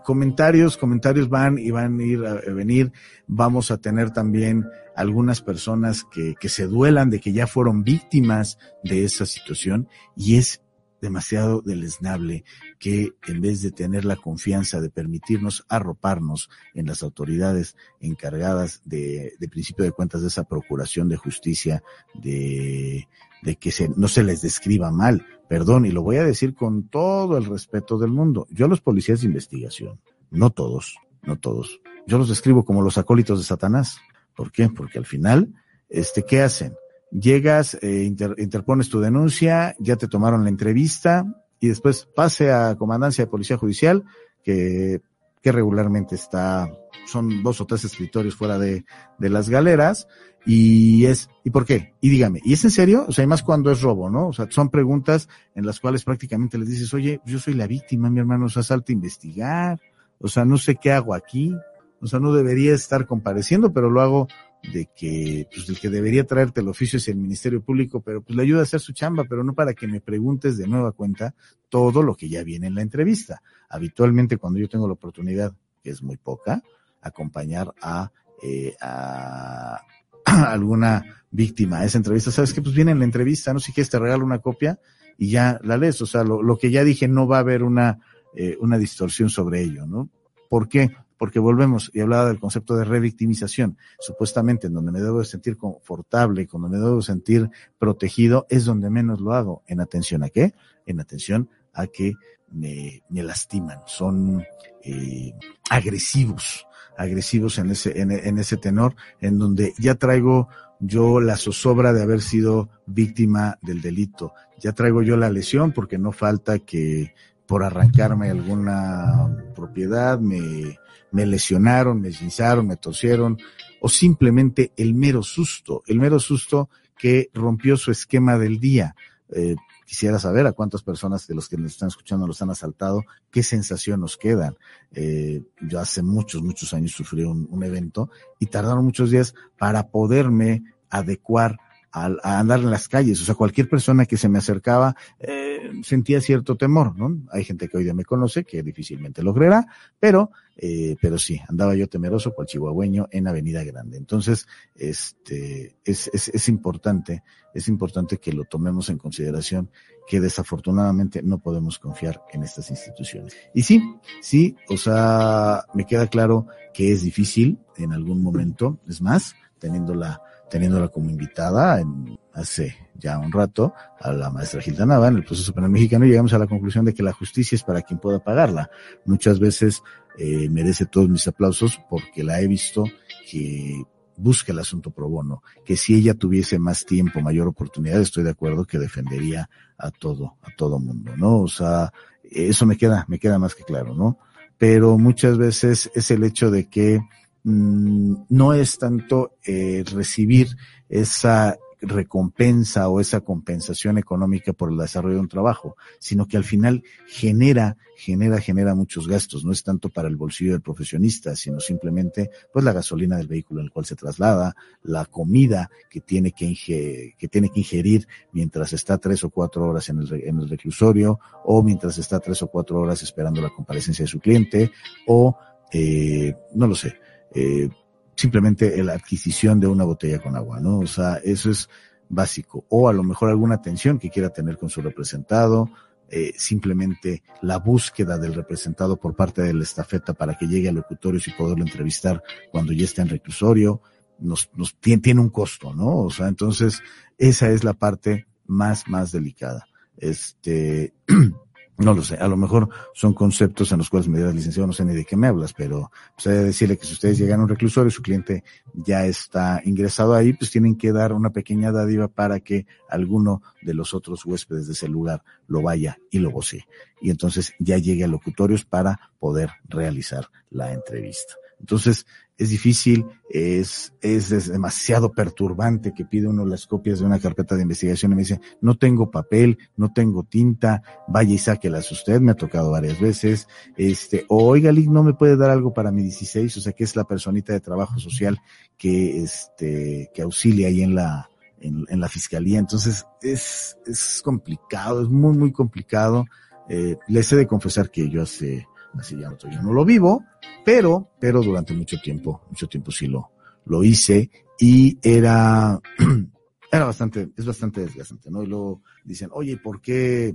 [0.04, 2.92] comentarios, comentarios van y van a ir a, venir.
[3.26, 8.58] Vamos a tener también algunas personas que, que se duelan de que ya fueron víctimas
[8.84, 10.62] de esa situación y es
[11.00, 12.44] demasiado deleznable
[12.78, 19.34] que en vez de tener la confianza de permitirnos arroparnos en las autoridades encargadas de,
[19.38, 21.82] de principio de cuentas de esa procuración de justicia,
[22.14, 23.08] de,
[23.42, 26.88] de que se, no se les describa mal, perdón, y lo voy a decir con
[26.88, 28.46] todo el respeto del mundo.
[28.50, 32.96] Yo a los policías de investigación, no todos, no todos, yo los describo como los
[32.96, 33.98] acólitos de Satanás.
[34.34, 34.68] ¿Por qué?
[34.68, 35.52] Porque al final,
[35.88, 36.74] este, ¿qué hacen?
[37.10, 41.24] Llegas, eh, interpones tu denuncia, ya te tomaron la entrevista
[41.60, 44.04] y después pase a comandancia de policía judicial
[44.42, 45.00] que,
[45.42, 46.70] que regularmente está,
[47.06, 48.84] son dos o tres escritorios fuera de,
[49.18, 50.06] de las galeras
[50.46, 51.94] y es, ¿y por qué?
[52.00, 53.04] Y dígame, ¿y es en serio?
[53.08, 54.28] O sea, y más cuando es robo, ¿no?
[54.28, 58.08] O sea, son preguntas en las cuales prácticamente les dices, oye, yo soy la víctima,
[58.08, 59.80] mi hermano, o sea, salte a investigar,
[60.18, 61.54] o sea, no sé qué hago aquí,
[62.00, 64.28] o sea, no debería estar compareciendo, pero lo hago
[64.62, 68.36] de que pues el que debería traerte el oficio es el Ministerio Público, pero pues
[68.36, 71.34] le ayuda a hacer su chamba, pero no para que me preguntes de nueva cuenta
[71.68, 73.42] todo lo que ya viene en la entrevista.
[73.68, 76.62] Habitualmente cuando yo tengo la oportunidad, que es muy poca,
[77.00, 78.10] acompañar a,
[78.42, 79.80] eh, a,
[80.24, 83.90] alguna víctima a esa entrevista, sabes que pues viene en la entrevista, no si quieres
[83.90, 84.78] te regalo una copia
[85.16, 87.62] y ya la lees, o sea, lo, lo que ya dije no va a haber
[87.62, 88.00] una,
[88.34, 90.08] eh, una distorsión sobre ello, ¿no?
[90.48, 90.90] ¿Por qué?
[91.18, 95.56] Porque volvemos y hablaba del concepto de revictimización, supuestamente en donde me debo de sentir
[95.56, 99.62] confortable, cuando me debo de sentir protegido, es donde menos lo hago.
[99.66, 100.54] ¿En atención a qué?
[100.86, 102.14] En atención a que
[102.50, 104.42] me, me lastiman, son
[104.82, 105.34] eh,
[105.68, 110.48] agresivos, agresivos en ese, en, en ese tenor, en donde ya traigo
[110.80, 114.32] yo la zozobra de haber sido víctima del delito.
[114.60, 117.14] Ya traigo yo la lesión porque no falta que
[117.46, 120.78] por arrancarme alguna propiedad me,
[121.10, 123.38] me lesionaron, me guisaron, me torcieron,
[123.80, 128.94] o simplemente el mero susto, el mero susto que rompió su esquema del día.
[129.30, 133.04] Eh, quisiera saber a cuántas personas de los que nos están escuchando los han asaltado,
[133.30, 134.56] qué sensación nos quedan.
[134.92, 139.88] Eh, yo hace muchos, muchos años sufrí un, un evento y tardaron muchos días para
[139.88, 141.58] poderme adecuar
[141.92, 143.20] a, a, andar en las calles.
[143.20, 147.22] O sea, cualquier persona que se me acercaba eh, sentía cierto temor, ¿no?
[147.30, 149.66] Hay gente que hoy día me conoce, que difícilmente logrará,
[149.98, 153.96] pero, eh, pero sí, andaba yo temeroso cual chihuahueño en Avenida Grande.
[153.96, 157.22] Entonces, este, es, es, es importante,
[157.54, 159.70] es importante que lo tomemos en consideración
[160.06, 163.36] que desafortunadamente no podemos confiar en estas instituciones.
[163.54, 163.82] Y sí,
[164.22, 169.94] sí, o sea, me queda claro que es difícil en algún momento, es más, teniendo
[169.94, 175.16] la, teniéndola como invitada en, hace ya un rato a la maestra Gilda Nava en
[175.16, 178.00] el proceso penal mexicano llegamos a la conclusión de que la justicia es para quien
[178.00, 178.70] pueda pagarla.
[179.04, 179.82] Muchas veces
[180.18, 182.84] eh, merece todos mis aplausos porque la he visto
[183.30, 183.82] que
[184.16, 188.30] busca el asunto pro bono, que si ella tuviese más tiempo, mayor oportunidad, estoy de
[188.30, 191.38] acuerdo que defendería a todo, a todo mundo, ¿no?
[191.38, 191.92] O sea,
[192.24, 194.18] eso me queda, me queda más que claro, ¿no?
[194.58, 197.00] Pero muchas veces es el hecho de que
[197.44, 200.56] Mm, no es tanto eh, recibir
[200.88, 206.44] esa recompensa o esa compensación económica por el desarrollo de un trabajo, sino que al
[206.44, 209.44] final genera, genera, genera muchos gastos.
[209.44, 213.60] No es tanto para el bolsillo del profesionista, sino simplemente pues la gasolina del vehículo
[213.60, 218.08] en el cual se traslada, la comida que tiene que, ingerir, que tiene que ingerir
[218.32, 222.42] mientras está tres o cuatro horas en el, en el reclusorio o mientras está tres
[222.42, 224.72] o cuatro horas esperando la comparecencia de su cliente
[225.06, 225.36] o
[225.72, 226.96] eh, no lo sé,
[227.34, 227.68] eh,
[228.14, 230.80] simplemente la adquisición de una botella con agua, ¿no?
[230.80, 231.68] O sea, eso es
[232.08, 232.64] básico.
[232.68, 235.70] O a lo mejor alguna atención que quiera tener con su representado,
[236.10, 240.76] eh, simplemente la búsqueda del representado por parte de la estafeta para que llegue al
[240.76, 243.82] locutorio y poderlo entrevistar cuando ya está en reclusorio,
[244.18, 245.98] nos, nos tiene, tiene un costo, ¿no?
[245.98, 246.82] O sea, entonces
[247.18, 249.66] esa es la parte más, más delicada.
[249.98, 250.94] Este,
[251.78, 254.72] No lo sé, a lo mejor son conceptos en los cuales me dirás, licenciado, no
[254.72, 257.38] sé ni de qué me hablas, pero pues hay que decirle que si ustedes llegan
[257.38, 258.42] a un reclusorio y su cliente
[258.74, 263.74] ya está ingresado ahí, pues tienen que dar una pequeña dádiva para que alguno de
[263.74, 266.66] los otros huéspedes de ese lugar lo vaya y lo goce.
[267.00, 271.34] Y entonces ya llegue a locutorios para poder realizar la entrevista.
[271.60, 272.06] Entonces,
[272.38, 277.62] es difícil, es, es, demasiado perturbante que pide uno las copias de una carpeta de
[277.62, 282.30] investigación y me dice, no tengo papel, no tengo tinta, vaya y sáquelas usted, me
[282.30, 286.56] ha tocado varias veces, este, oiga, Lick, no me puede dar algo para mi 16,
[286.56, 288.38] o sea, que es la personita de trabajo social
[288.76, 291.28] que, este, que auxilia ahí en la,
[291.60, 292.60] en, en la fiscalía.
[292.60, 296.24] Entonces, es, es complicado, es muy, muy complicado.
[296.68, 298.66] Eh, les he de confesar que yo hace,
[299.00, 299.30] así ya
[299.62, 300.24] no, lo vivo,
[300.64, 303.30] pero, pero durante mucho tiempo, mucho tiempo sí lo,
[303.66, 305.80] lo hice y era,
[306.72, 308.42] era bastante, es bastante desgastante, ¿no?
[308.42, 310.34] Y luego dicen, oye, ¿por qué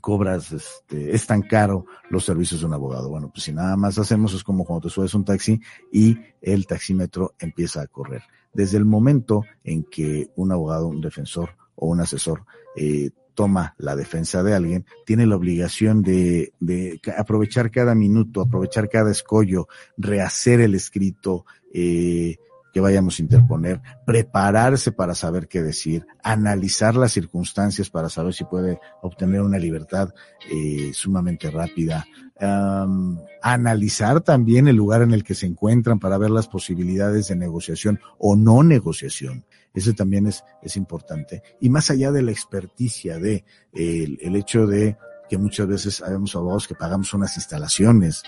[0.00, 3.08] cobras, este, es tan caro los servicios de un abogado?
[3.08, 6.66] Bueno, pues si nada más hacemos es como cuando te subes un taxi y el
[6.66, 8.22] taxímetro empieza a correr.
[8.52, 12.44] Desde el momento en que un abogado, un defensor o un asesor
[12.76, 16.52] eh, toma la defensa de alguien, tiene la obligación de,
[17.16, 22.36] aprovechar cada minuto, aprovechar cada escollo, rehacer el escrito, eh,
[22.72, 28.44] que vayamos a interponer, prepararse para saber qué decir, analizar las circunstancias para saber si
[28.44, 30.14] puede obtener una libertad
[30.50, 32.06] eh, sumamente rápida,
[33.40, 38.00] analizar también el lugar en el que se encuentran para ver las posibilidades de negociación
[38.18, 39.44] o no negociación.
[39.74, 41.42] Eso también es, es importante.
[41.60, 44.96] Y más allá de la experticia de eh, el hecho de
[45.32, 48.22] que muchas veces habemos abogados que pagamos unas instalaciones.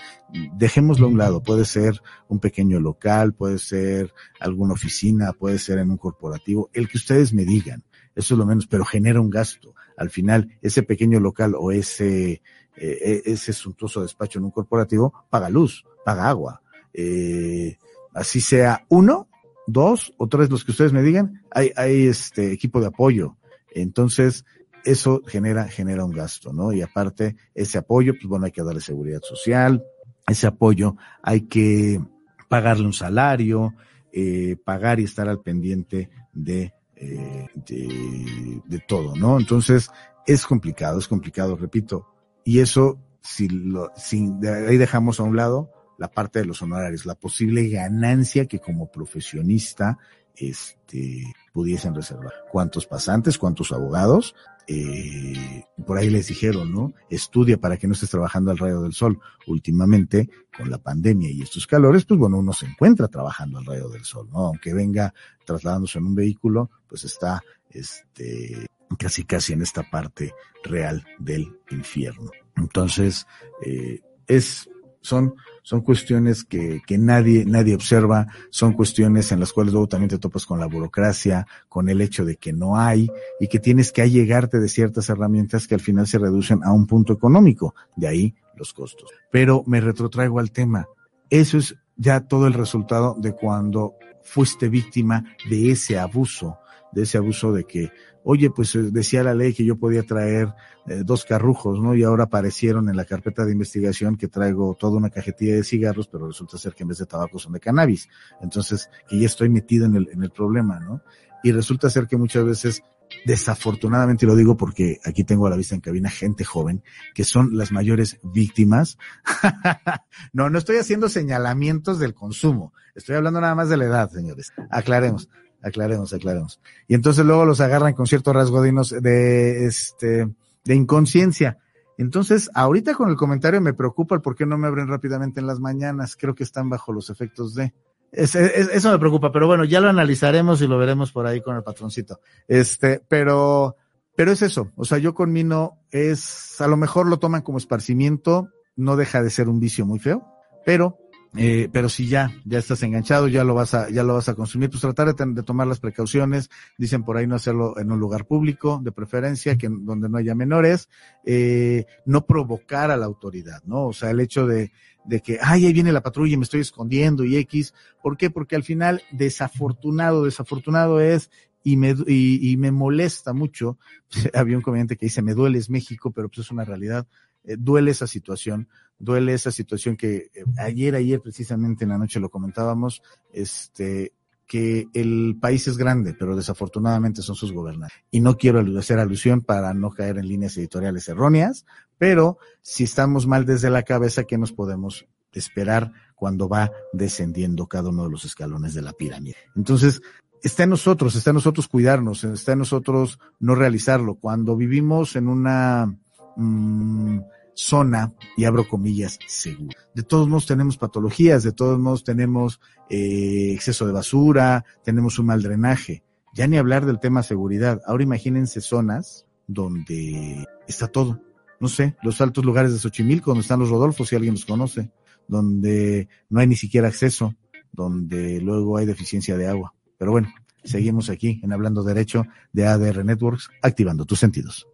[0.57, 5.77] Dejémoslo a un lado, puede ser un pequeño local, puede ser alguna oficina, puede ser
[5.77, 7.83] en un corporativo, el que ustedes me digan,
[8.15, 9.75] eso es lo menos, pero genera un gasto.
[9.95, 12.41] Al final, ese pequeño local o ese,
[12.75, 16.63] eh, ese suntuoso despacho en un corporativo paga luz, paga agua.
[16.91, 17.77] Eh,
[18.15, 19.27] así sea uno,
[19.67, 23.37] dos o tres los que ustedes me digan, hay, hay este equipo de apoyo.
[23.75, 24.43] Entonces,
[24.85, 26.71] eso genera, genera un gasto, ¿no?
[26.71, 29.83] Y aparte, ese apoyo, pues bueno, hay que darle seguridad social,
[30.27, 31.99] ese apoyo hay que
[32.47, 33.73] pagarle un salario,
[34.13, 39.37] eh, pagar y estar al pendiente de, eh, de, de, todo, ¿no?
[39.39, 39.89] Entonces,
[40.25, 42.07] es complicado, es complicado, repito.
[42.43, 46.61] Y eso, si lo, si de ahí dejamos a un lado la parte de los
[46.61, 49.97] honorarios, la posible ganancia que como profesionista,
[50.37, 52.33] este, pudiesen reservar.
[52.51, 53.37] ¿Cuántos pasantes?
[53.37, 54.35] ¿Cuántos abogados?
[54.67, 56.93] eh, por ahí les dijeron, ¿no?
[57.09, 59.19] Estudia para que no estés trabajando al rayo del sol.
[59.47, 63.89] Últimamente, con la pandemia y estos calores, pues bueno, uno se encuentra trabajando al rayo
[63.89, 64.47] del sol, ¿no?
[64.47, 65.13] Aunque venga
[65.45, 68.67] trasladándose en un vehículo, pues está, este,
[68.97, 72.31] casi casi en esta parte real del infierno.
[72.55, 73.27] Entonces,
[73.63, 74.69] eh, es
[75.05, 80.09] son, son cuestiones que, que nadie, nadie observa, son cuestiones en las cuales luego también
[80.09, 83.07] te topas con la burocracia, con el hecho de que no hay
[83.39, 86.87] y que tienes que allegarte de ciertas herramientas que al final se reducen a un
[86.87, 89.11] punto económico, de ahí los costos.
[89.31, 90.87] Pero me retrotraigo al tema.
[91.29, 96.57] Eso es ya todo el resultado de cuando fuiste víctima de ese abuso,
[96.91, 97.91] de ese abuso de que
[98.25, 100.53] oye, pues eh, decía la ley que yo podía traer
[100.87, 101.95] eh, dos carrujos, ¿no?
[101.95, 106.07] Y ahora aparecieron en la carpeta de investigación que traigo toda una cajetilla de cigarros,
[106.07, 108.09] pero resulta ser que en vez de tabaco son de cannabis.
[108.41, 111.01] Entonces, que ya estoy metido en el, en el problema, ¿no?
[111.43, 112.83] Y resulta ser que muchas veces
[113.25, 116.83] desafortunadamente, lo digo porque aquí tengo a la vista en cabina gente joven,
[117.13, 118.97] que son las mayores víctimas.
[120.33, 124.51] no, no estoy haciendo señalamientos del consumo, estoy hablando nada más de la edad, señores.
[124.71, 125.29] Aclaremos
[125.65, 126.61] aclaremos, aclaremos.
[126.87, 130.29] Y entonces luego los agarran con cierto rasgo de, este,
[130.63, 131.57] de inconsciencia.
[131.97, 135.47] Entonces, ahorita con el comentario me preocupa el por qué no me abren rápidamente en
[135.47, 136.15] las mañanas.
[136.15, 137.73] Creo que están bajo los efectos de.
[138.11, 141.41] Es, es, eso me preocupa, pero bueno, ya lo analizaremos y lo veremos por ahí
[141.41, 142.19] con el patroncito.
[142.47, 143.75] Este, pero,
[144.15, 144.71] pero es eso.
[144.75, 149.23] O sea, yo con Mino es, a lo mejor lo toman como esparcimiento, no deja
[149.23, 150.25] de ser un vicio muy feo,
[150.65, 150.97] pero
[151.37, 154.35] eh, pero si ya, ya estás enganchado, ya lo vas a, ya lo vas a
[154.35, 157.99] consumir, pues tratar de, de, tomar las precauciones, dicen por ahí no hacerlo en un
[157.99, 160.89] lugar público, de preferencia, que donde no haya menores,
[161.25, 163.87] eh, no provocar a la autoridad, ¿no?
[163.87, 164.71] O sea, el hecho de,
[165.03, 168.29] de que, ay, ahí viene la patrulla y me estoy escondiendo y X, ¿por qué?
[168.29, 171.31] Porque al final, desafortunado, desafortunado es,
[171.63, 173.77] y me, y, y me molesta mucho,
[174.33, 177.07] había un comediante que dice, me dueles México, pero pues es una realidad,
[177.45, 182.19] eh, duele esa situación, duele esa situación que eh, ayer, ayer precisamente en la noche
[182.19, 184.13] lo comentábamos, este,
[184.47, 187.97] que el país es grande, pero desafortunadamente son sus gobernantes.
[188.11, 191.65] Y no quiero hacer alusión para no caer en líneas editoriales erróneas,
[191.97, 197.89] pero si estamos mal desde la cabeza, ¿qué nos podemos esperar cuando va descendiendo cada
[197.89, 199.37] uno de los escalones de la pirámide?
[199.55, 200.01] Entonces,
[200.43, 204.15] está en nosotros, está en nosotros cuidarnos, está en nosotros no realizarlo.
[204.15, 205.91] Cuando vivimos en una
[206.35, 207.19] mmm,
[207.55, 209.77] zona, y abro comillas, segura.
[209.95, 215.27] De todos modos tenemos patologías, de todos modos tenemos eh, exceso de basura, tenemos un
[215.27, 216.03] mal drenaje.
[216.33, 217.81] Ya ni hablar del tema seguridad.
[217.87, 221.21] Ahora imagínense zonas donde está todo.
[221.59, 224.91] No sé, los altos lugares de Xochimilco, donde están los Rodolfos, si alguien los conoce,
[225.27, 227.33] donde no hay ni siquiera acceso,
[227.71, 229.73] donde luego hay deficiencia de agua.
[229.97, 234.67] Pero bueno, seguimos aquí en Hablando Derecho de ADR Networks, activando tus sentidos.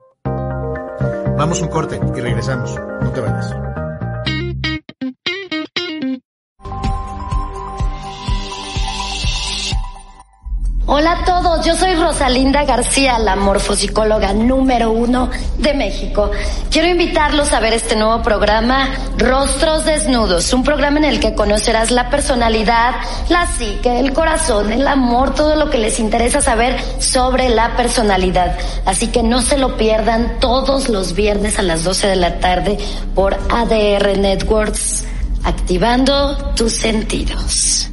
[1.37, 2.79] Vamos un corte y regresamos.
[3.01, 3.70] No te vayas.
[10.93, 16.31] Hola a todos, yo soy Rosalinda García, la morfopsicóloga número uno de México.
[16.69, 21.91] Quiero invitarlos a ver este nuevo programa, Rostros Desnudos, un programa en el que conocerás
[21.91, 22.95] la personalidad,
[23.29, 28.57] la psique, el corazón, el amor, todo lo que les interesa saber sobre la personalidad.
[28.85, 32.77] Así que no se lo pierdan todos los viernes a las 12 de la tarde
[33.15, 35.05] por ADR Networks,
[35.45, 37.90] activando tus sentidos.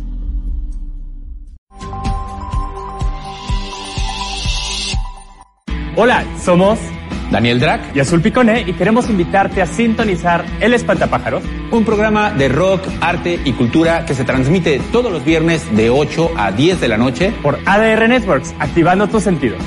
[6.00, 6.78] Hola, somos
[7.32, 12.48] Daniel Drac y Azul Picone y queremos invitarte a sintonizar El Espantapájaros, un programa de
[12.48, 16.86] rock, arte y cultura que se transmite todos los viernes de 8 a 10 de
[16.86, 19.60] la noche por ADR Networks, activando tus sentidos.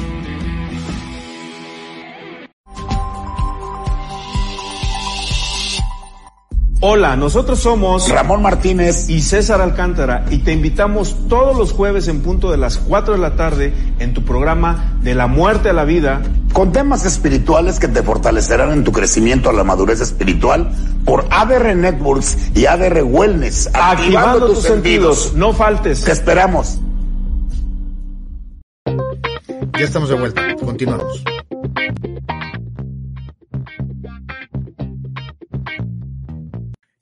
[6.83, 12.21] Hola, nosotros somos Ramón Martínez y César Alcántara y te invitamos todos los jueves en
[12.21, 15.85] punto de las 4 de la tarde en tu programa De la muerte a la
[15.85, 20.71] vida con temas espirituales que te fortalecerán en tu crecimiento a la madurez espiritual
[21.05, 23.69] por ADR Networks y ADR Wellness.
[23.73, 25.33] Activando, tus, sentidos.
[25.35, 26.03] No faltes.
[26.03, 26.79] Te esperamos.
[28.85, 30.41] Ya estamos de vuelta.
[30.55, 31.23] Continuamos.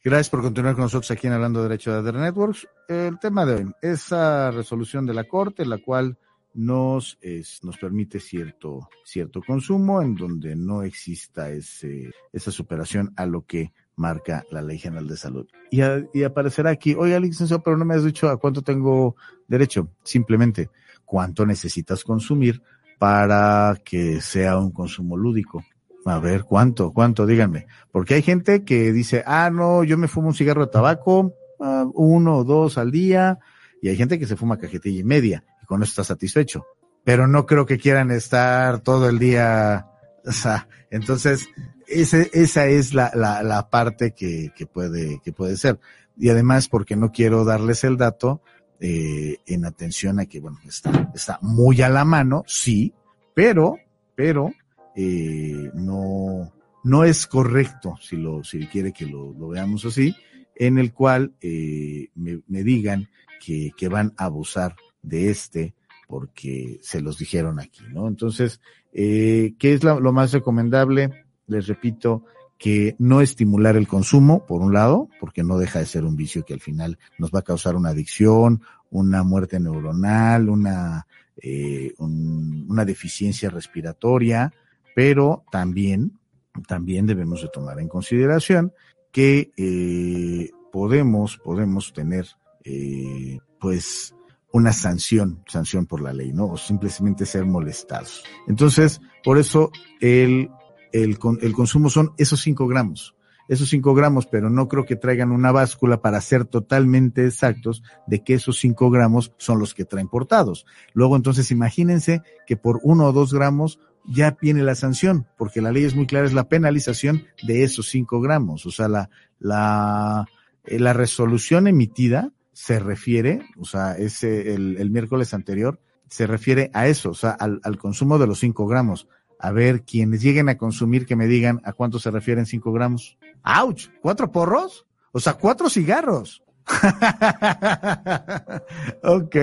[0.02, 2.66] Gracias por continuar con nosotros aquí en Hablando de Derecho de ADR Networks.
[2.88, 6.18] El tema de hoy, esa resolución de la Corte, la cual
[6.54, 7.20] nos,
[7.64, 13.74] nos permite cierto, cierto consumo en donde no exista ese, esa superación a lo que
[13.98, 15.48] marca la Ley General de Salud.
[15.70, 15.82] Y,
[16.14, 19.18] y aparecerá aquí, oye, licenciado, pero no me has dicho a cuánto tengo
[19.50, 19.90] derecho.
[20.06, 20.70] Simplemente,
[21.04, 22.62] cuánto necesitas consumir
[22.98, 25.62] para que sea un consumo lúdico.
[26.06, 26.92] A ver, ¿cuánto?
[26.92, 27.26] ¿Cuánto?
[27.26, 27.68] Díganme.
[27.92, 31.92] Porque hay gente que dice, ah, no, yo me fumo un cigarro de tabaco, uh,
[31.94, 33.40] uno o dos al día,
[33.82, 36.66] y hay gente que se fuma cajetilla y media, y con eso está satisfecho.
[37.04, 39.88] Pero no creo que quieran estar todo el día,
[40.26, 41.48] o sea, entonces,
[41.88, 45.80] ese, esa es la, la, la parte que, que puede, que puede ser.
[46.18, 48.42] Y además, porque no quiero darles el dato,
[48.82, 52.94] eh, en atención a que, bueno, está, está muy a la mano, sí,
[53.34, 53.78] pero,
[54.16, 54.54] pero,
[55.02, 56.52] eh, no,
[56.84, 60.14] no es correcto, si lo, si quiere que lo, lo veamos así,
[60.58, 63.08] en el cual eh, me, digan
[63.40, 65.74] que, que van a abusar de este
[66.06, 68.10] porque se los dijeron aquí, ¿no?
[68.10, 68.60] Entonces,
[68.92, 71.24] eh, ¿qué es lo, más recomendable?
[71.48, 72.26] Les repito,
[72.58, 76.44] que no estimular el consumo, por un lado, porque no deja de ser un vicio
[76.44, 81.08] que al final nos va a causar una adicción, una muerte neuronal, una,
[81.38, 84.52] eh, un, una deficiencia respiratoria,
[84.96, 86.20] pero también,
[86.68, 88.74] también debemos de tomar en consideración
[89.12, 92.28] que eh, podemos, podemos tener,
[92.64, 94.16] eh, pues,
[94.52, 96.48] una sanción, sanción por la ley, ¿no?
[96.48, 98.24] O simplemente ser molestados.
[98.48, 99.72] Entonces, por eso
[100.02, 100.50] el,
[100.92, 103.16] el, el consumo son esos cinco gramos
[103.50, 108.24] esos cinco gramos, pero no creo que traigan una báscula para ser totalmente exactos de
[108.24, 110.68] que esos cinco gramos son los que traen portados.
[110.94, 115.72] Luego, entonces, imagínense que por uno o dos gramos ya viene la sanción, porque la
[115.72, 118.66] ley es muy clara, es la penalización de esos cinco gramos.
[118.66, 120.26] O sea, la, la,
[120.66, 126.88] la resolución emitida se refiere, o sea, ese, el, el miércoles anterior, se refiere a
[126.88, 129.08] eso, o sea, al, al consumo de los cinco gramos.
[129.38, 133.18] A ver, quienes lleguen a consumir, que me digan a cuánto se refieren cinco gramos.
[133.44, 133.88] ¡Auch!
[134.02, 134.86] ¿Cuatro porros?
[135.12, 136.44] O sea, cuatro cigarros.
[139.04, 139.36] ok.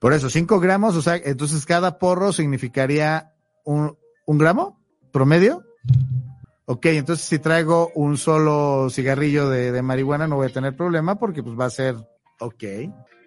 [0.00, 3.31] Por eso, cinco gramos, o sea, entonces cada porro significaría
[3.64, 3.96] un,
[4.26, 4.80] un gramo
[5.12, 5.64] promedio.
[6.64, 11.18] Ok, entonces si traigo un solo cigarrillo de, de, marihuana no voy a tener problema
[11.18, 11.96] porque pues va a ser,
[12.38, 12.64] ok.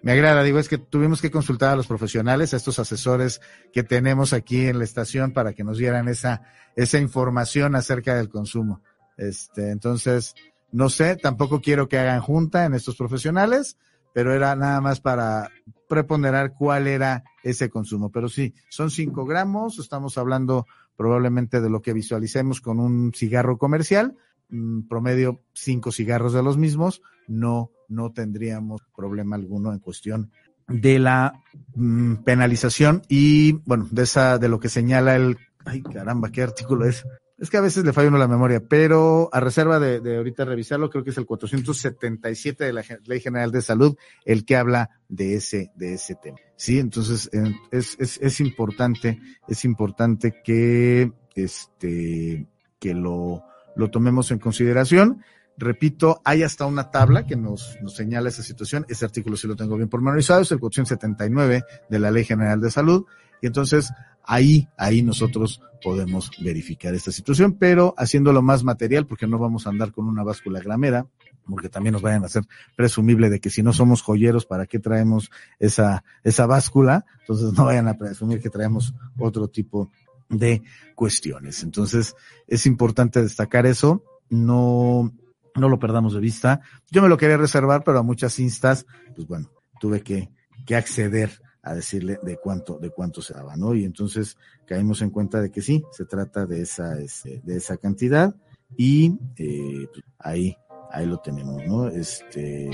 [0.02, 3.40] Me agrada, digo, es que tuvimos que consultar a los profesionales, a estos asesores
[3.72, 6.42] que tenemos aquí en la estación para que nos dieran esa,
[6.76, 8.82] esa información acerca del consumo.
[9.16, 10.34] Este, entonces,
[10.70, 13.76] no sé, tampoco quiero que hagan junta en estos profesionales,
[14.12, 15.50] pero era nada más para
[15.88, 18.10] preponderar cuál era ese consumo.
[18.10, 20.66] Pero sí, son cinco gramos, estamos hablando
[20.96, 24.16] probablemente de lo que visualicemos con un cigarro comercial,
[24.48, 30.30] mmm, promedio cinco cigarros de los mismos, no, no tendríamos problema alguno en cuestión
[30.68, 31.42] de la
[31.74, 36.86] mmm, penalización y, bueno, de esa, de lo que señala el, ay caramba, ¿qué artículo
[36.86, 37.04] es?
[37.38, 40.46] Es que a veces le falla uno la memoria, pero a reserva de, de, ahorita
[40.46, 44.88] revisarlo, creo que es el 477 de la Ley General de Salud el que habla
[45.08, 46.38] de ese, de ese tema.
[46.56, 47.28] Sí, entonces
[47.70, 52.46] es, es, es importante, es importante que, este,
[52.78, 53.44] que lo,
[53.76, 55.22] lo tomemos en consideración.
[55.58, 58.86] Repito, hay hasta una tabla que nos, nos señala esa situación.
[58.88, 62.70] Ese artículo sí lo tengo bien pormenorizado, es el 479 de la Ley General de
[62.70, 63.04] Salud.
[63.42, 63.92] Y entonces
[64.24, 69.70] ahí, ahí nosotros podemos verificar esta situación, pero haciéndolo más material, porque no vamos a
[69.70, 71.06] andar con una báscula gramera,
[71.48, 72.44] porque también nos vayan a hacer
[72.76, 77.04] presumible de que si no somos joyeros, ¿para qué traemos esa, esa báscula?
[77.20, 79.90] Entonces no vayan a presumir que traemos otro tipo
[80.28, 80.62] de
[80.94, 81.62] cuestiones.
[81.62, 82.14] Entonces
[82.46, 84.02] es importante destacar eso.
[84.28, 85.12] No,
[85.54, 86.60] no lo perdamos de vista.
[86.90, 89.50] Yo me lo quería reservar, pero a muchas instas, pues bueno,
[89.80, 90.30] tuve que,
[90.66, 93.74] que acceder a decirle de cuánto, de cuánto se daba, ¿no?
[93.74, 97.76] Y entonces caímos en cuenta de que sí, se trata de esa, este, de esa
[97.76, 98.34] cantidad
[98.76, 100.56] y eh, pues, ahí,
[100.92, 101.88] ahí lo tenemos, ¿no?
[101.88, 102.70] Este,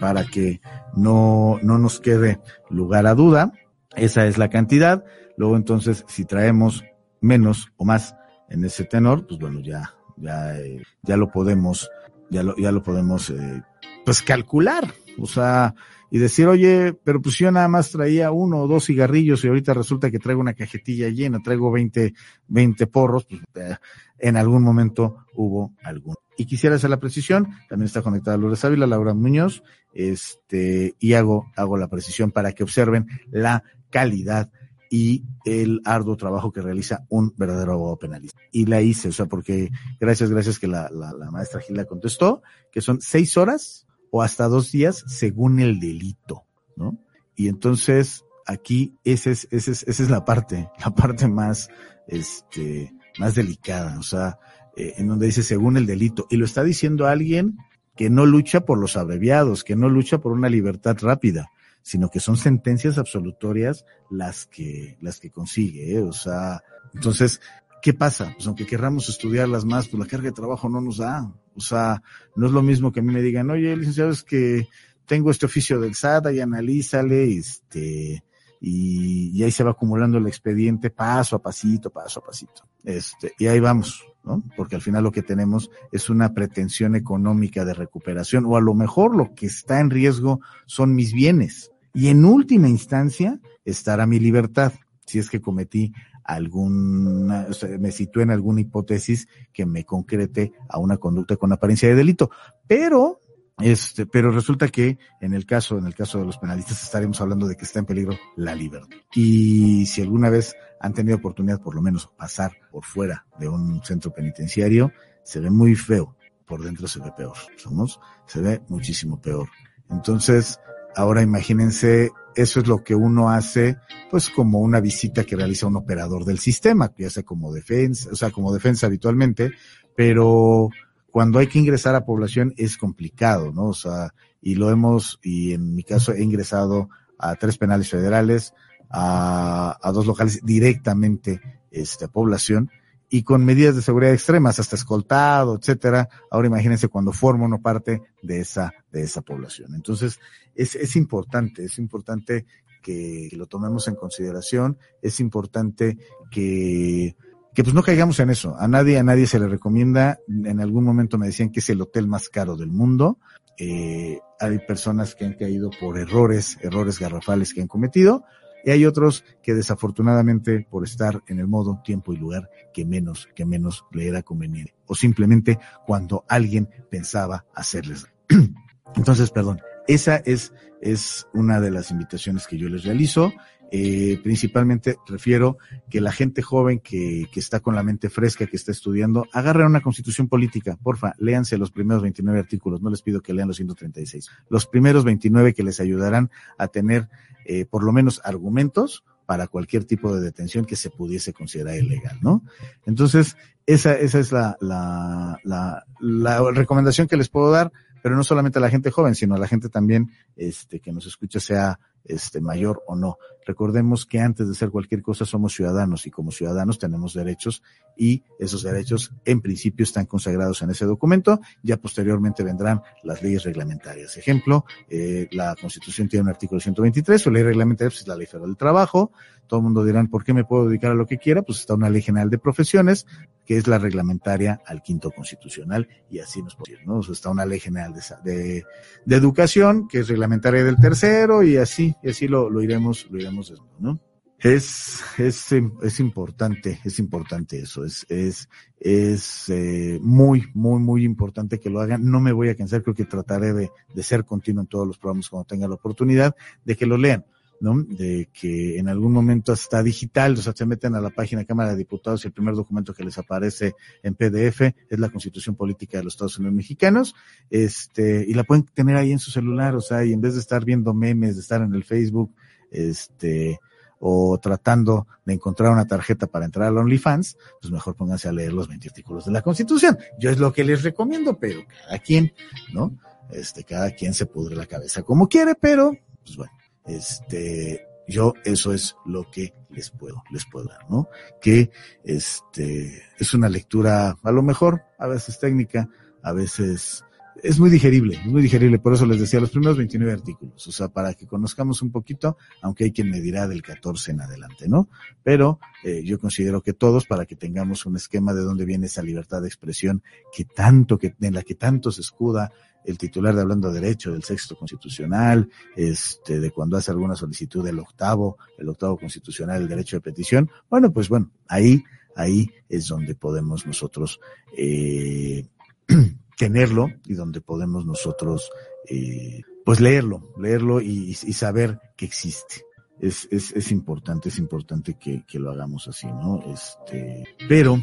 [0.00, 0.60] para que
[0.94, 3.52] no, no nos quede lugar a duda,
[3.96, 5.02] esa es la cantidad.
[5.38, 6.84] Luego entonces, si traemos
[7.22, 8.14] menos o más
[8.50, 11.90] en ese tenor, pues bueno, ya, ya, eh, ya lo podemos
[12.30, 13.62] ya lo, ya lo podemos, eh,
[14.04, 15.74] pues calcular, o sea,
[16.16, 19.74] y decir, oye, pero pues yo nada más traía uno o dos cigarrillos y ahorita
[19.74, 22.14] resulta que traigo una cajetilla llena, traigo 20,
[22.48, 23.76] 20 porros, pues eh,
[24.18, 26.14] en algún momento hubo algún.
[26.38, 29.62] Y quisiera hacer la precisión, también está conectada Lourdes Ávila, Laura Muñoz,
[29.92, 34.50] este, y hago, hago la precisión para que observen la calidad
[34.90, 38.40] y el arduo trabajo que realiza un verdadero abogado penalista.
[38.52, 39.68] Y la hice, o sea, porque
[40.00, 42.42] gracias, gracias que la, la, la maestra Gila contestó,
[42.72, 43.86] que son seis horas
[44.16, 46.44] o hasta dos días según el delito,
[46.74, 46.98] ¿no?
[47.34, 51.68] Y entonces aquí esa es, esa es, esa es la parte, la parte más,
[52.08, 54.38] este, más delicada, o sea,
[54.74, 56.26] eh, en donde dice según el delito.
[56.30, 57.58] Y lo está diciendo alguien
[57.94, 61.50] que no lucha por los abreviados, que no lucha por una libertad rápida,
[61.82, 66.02] sino que son sentencias absolutorias las que, las que consigue, ¿eh?
[66.02, 66.62] o sea,
[66.94, 67.42] entonces,
[67.86, 68.32] ¿qué pasa?
[68.34, 72.02] Pues aunque querramos estudiarlas más, pues la carga de trabajo no nos da, o sea,
[72.34, 74.66] no es lo mismo que a mí me digan, oye, licenciado, es que
[75.04, 78.24] tengo este oficio del SAT, y analízale, este,
[78.60, 83.34] y, y ahí se va acumulando el expediente paso a pasito, paso a pasito, este,
[83.38, 84.42] y ahí vamos, ¿no?
[84.56, 88.74] Porque al final lo que tenemos es una pretensión económica de recuperación, o a lo
[88.74, 94.18] mejor lo que está en riesgo son mis bienes, y en última instancia estará mi
[94.18, 94.72] libertad,
[95.06, 95.92] si es que cometí
[96.26, 97.46] alguna,
[97.78, 102.30] me situé en alguna hipótesis que me concrete a una conducta con apariencia de delito.
[102.66, 103.20] Pero,
[103.58, 107.46] este, pero resulta que en el caso, en el caso de los penalistas estaremos hablando
[107.46, 108.96] de que está en peligro la libertad.
[109.14, 113.82] Y si alguna vez han tenido oportunidad por lo menos pasar por fuera de un
[113.84, 114.92] centro penitenciario,
[115.24, 116.16] se ve muy feo.
[116.46, 117.36] Por dentro se ve peor.
[117.56, 119.48] Somos, se ve muchísimo peor.
[119.90, 120.60] Entonces,
[120.96, 123.78] Ahora imagínense, eso es lo que uno hace,
[124.10, 128.16] pues como una visita que realiza un operador del sistema, ya sea como defensa, o
[128.16, 129.52] sea, como defensa habitualmente,
[129.96, 130.68] pero
[131.10, 133.68] cuando hay que ingresar a población es complicado, ¿no?
[133.68, 134.12] O sea,
[134.42, 138.52] y lo hemos, y en mi caso he ingresado a tres penales federales,
[138.90, 142.70] a, dos locales directamente, este, población,
[143.08, 146.08] y con medidas de seguridad extremas, hasta escoltado, etcétera.
[146.30, 149.74] Ahora imagínense cuando forma uno parte de esa, de esa población.
[149.74, 150.18] Entonces,
[150.54, 152.46] es, es importante, es importante
[152.82, 155.98] que, lo tomemos en consideración, es importante
[156.30, 157.16] que,
[157.54, 158.56] que pues no caigamos en eso.
[158.58, 160.18] A nadie, a nadie se le recomienda.
[160.28, 163.18] En algún momento me decían que es el hotel más caro del mundo.
[163.58, 168.24] Eh, hay personas que han caído por errores, errores garrafales que han cometido
[168.66, 173.28] y hay otros que desafortunadamente por estar en el modo, tiempo y lugar que menos,
[173.36, 174.74] que menos le era conveniente.
[174.86, 178.08] O simplemente cuando alguien pensaba hacerles.
[178.96, 180.52] Entonces, perdón, esa es,
[180.82, 183.32] es una de las invitaciones que yo les realizo.
[183.72, 185.58] Eh, principalmente refiero
[185.90, 189.66] que la gente joven que, que está con la mente fresca, que está estudiando, agarre
[189.66, 193.56] una constitución política, porfa, léanse los primeros 29 artículos, no les pido que lean los
[193.56, 197.08] 136, los primeros 29 que les ayudarán a tener
[197.44, 202.18] eh, por lo menos argumentos para cualquier tipo de detención que se pudiese considerar ilegal,
[202.22, 202.44] ¿no?
[202.86, 203.36] Entonces,
[203.66, 208.58] esa, esa es la, la, la, la recomendación que les puedo dar, pero no solamente
[208.58, 212.40] a la gente joven, sino a la gente también, este, que nos escucha sea este,
[212.40, 213.18] mayor o no.
[213.46, 217.62] Recordemos que antes de ser cualquier cosa somos ciudadanos y como ciudadanos tenemos derechos
[217.96, 221.40] y esos derechos en principio están consagrados en ese documento.
[221.62, 224.16] Ya posteriormente vendrán las leyes reglamentarias.
[224.16, 228.26] Ejemplo, eh, la Constitución tiene un artículo 123, su ley reglamentaria pues, es la Ley
[228.26, 229.12] Federal del Trabajo.
[229.46, 231.42] Todo el mundo dirán, ¿por qué me puedo dedicar a lo que quiera?
[231.42, 233.06] Pues está una Ley General de Profesiones,
[233.44, 237.12] que es la reglamentaria al quinto constitucional y así nos podemos decir, ¿no?
[237.12, 237.94] Está una Ley General
[238.24, 238.64] de
[239.08, 243.52] Educación, que es reglamentaria del tercero y así y así lo, lo iremos, lo iremos
[243.78, 244.00] ¿no?
[244.38, 251.58] Es, es, es importante, es importante eso, es, es, es eh, muy, muy, muy importante
[251.58, 252.04] que lo hagan.
[252.04, 254.98] No me voy a cansar, creo que trataré de, de ser continuo en todos los
[254.98, 256.36] programas cuando tenga la oportunidad
[256.66, 257.24] de que lo lean.
[257.60, 257.82] ¿No?
[257.82, 261.70] De que en algún momento está digital, o sea, se meten a la página Cámara
[261.70, 265.98] de Diputados y el primer documento que les aparece en PDF es la Constitución Política
[265.98, 267.14] de los Estados Unidos Mexicanos,
[267.50, 270.40] este, y la pueden tener ahí en su celular, o sea, y en vez de
[270.40, 272.34] estar viendo memes, de estar en el Facebook,
[272.70, 273.58] este,
[273.98, 278.52] o tratando de encontrar una tarjeta para entrar al OnlyFans, pues mejor pónganse a leer
[278.52, 279.98] los 20 artículos de la Constitución.
[280.18, 282.32] Yo es lo que les recomiendo, pero cada quien,
[282.74, 282.96] ¿no?
[283.30, 285.92] Este, cada quien se pudre la cabeza como quiere, pero,
[286.22, 286.52] pues bueno
[286.86, 291.08] este, yo eso es lo que les puedo, les puedo dar, ¿no?
[291.40, 291.70] Que
[292.04, 295.88] este es una lectura a lo mejor, a veces técnica,
[296.22, 297.04] a veces
[297.42, 300.72] es muy digerible, es muy digerible, por eso les decía los primeros 29 artículos, o
[300.72, 304.68] sea, para que conozcamos un poquito, aunque hay quien me dirá del 14 en adelante,
[304.68, 304.88] ¿no?
[305.22, 309.02] Pero eh, yo considero que todos, para que tengamos un esquema de dónde viene esa
[309.02, 310.02] libertad de expresión
[310.34, 312.52] que tanto, que, en la que tanto se escuda
[312.84, 317.64] el titular de Hablando de Derecho del sexto constitucional, este, de cuando hace alguna solicitud
[317.64, 320.50] del octavo, el octavo constitucional, el derecho de petición.
[320.70, 321.82] Bueno, pues bueno, ahí,
[322.14, 324.20] ahí es donde podemos nosotros
[324.56, 325.48] eh,
[326.36, 328.50] tenerlo y donde podemos nosotros
[328.88, 332.62] eh, pues leerlo, leerlo y, y, saber que existe.
[333.00, 336.42] Es, es, es importante, es importante que, que lo hagamos así, ¿no?
[336.52, 337.78] Este, pero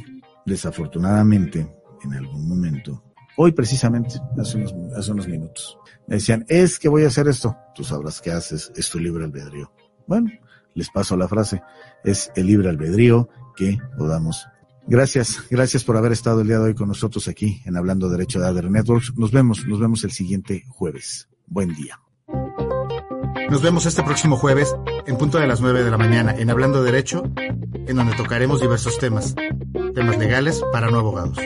[0.45, 3.04] desafortunadamente, en algún momento,
[3.36, 7.58] Hoy precisamente, hace unos, hace unos minutos, me decían, es que voy a hacer esto.
[7.74, 9.72] Tú sabrás qué haces, es tu libre albedrío.
[10.06, 10.30] Bueno,
[10.76, 11.62] les paso la frase,
[12.04, 14.47] es el libre albedrío que podamos.
[14.88, 18.39] Gracias, gracias por haber estado el día de hoy con nosotros aquí en Hablando Derecho
[18.39, 19.17] de Adder Networks.
[19.17, 21.29] Nos vemos, nos vemos el siguiente jueves.
[21.47, 21.99] Buen día.
[23.49, 24.75] Nos vemos este próximo jueves
[25.05, 28.97] en punto de las 9 de la mañana en Hablando Derecho, en donde tocaremos diversos
[28.97, 29.36] temas,
[29.93, 31.38] temas legales para no abogados.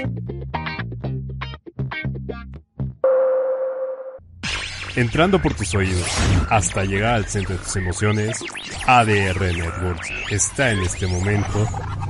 [4.98, 6.08] entrando por tus oídos
[6.50, 8.44] hasta llegar al centro de tus emociones,
[8.88, 11.68] ADR Networks está en este momento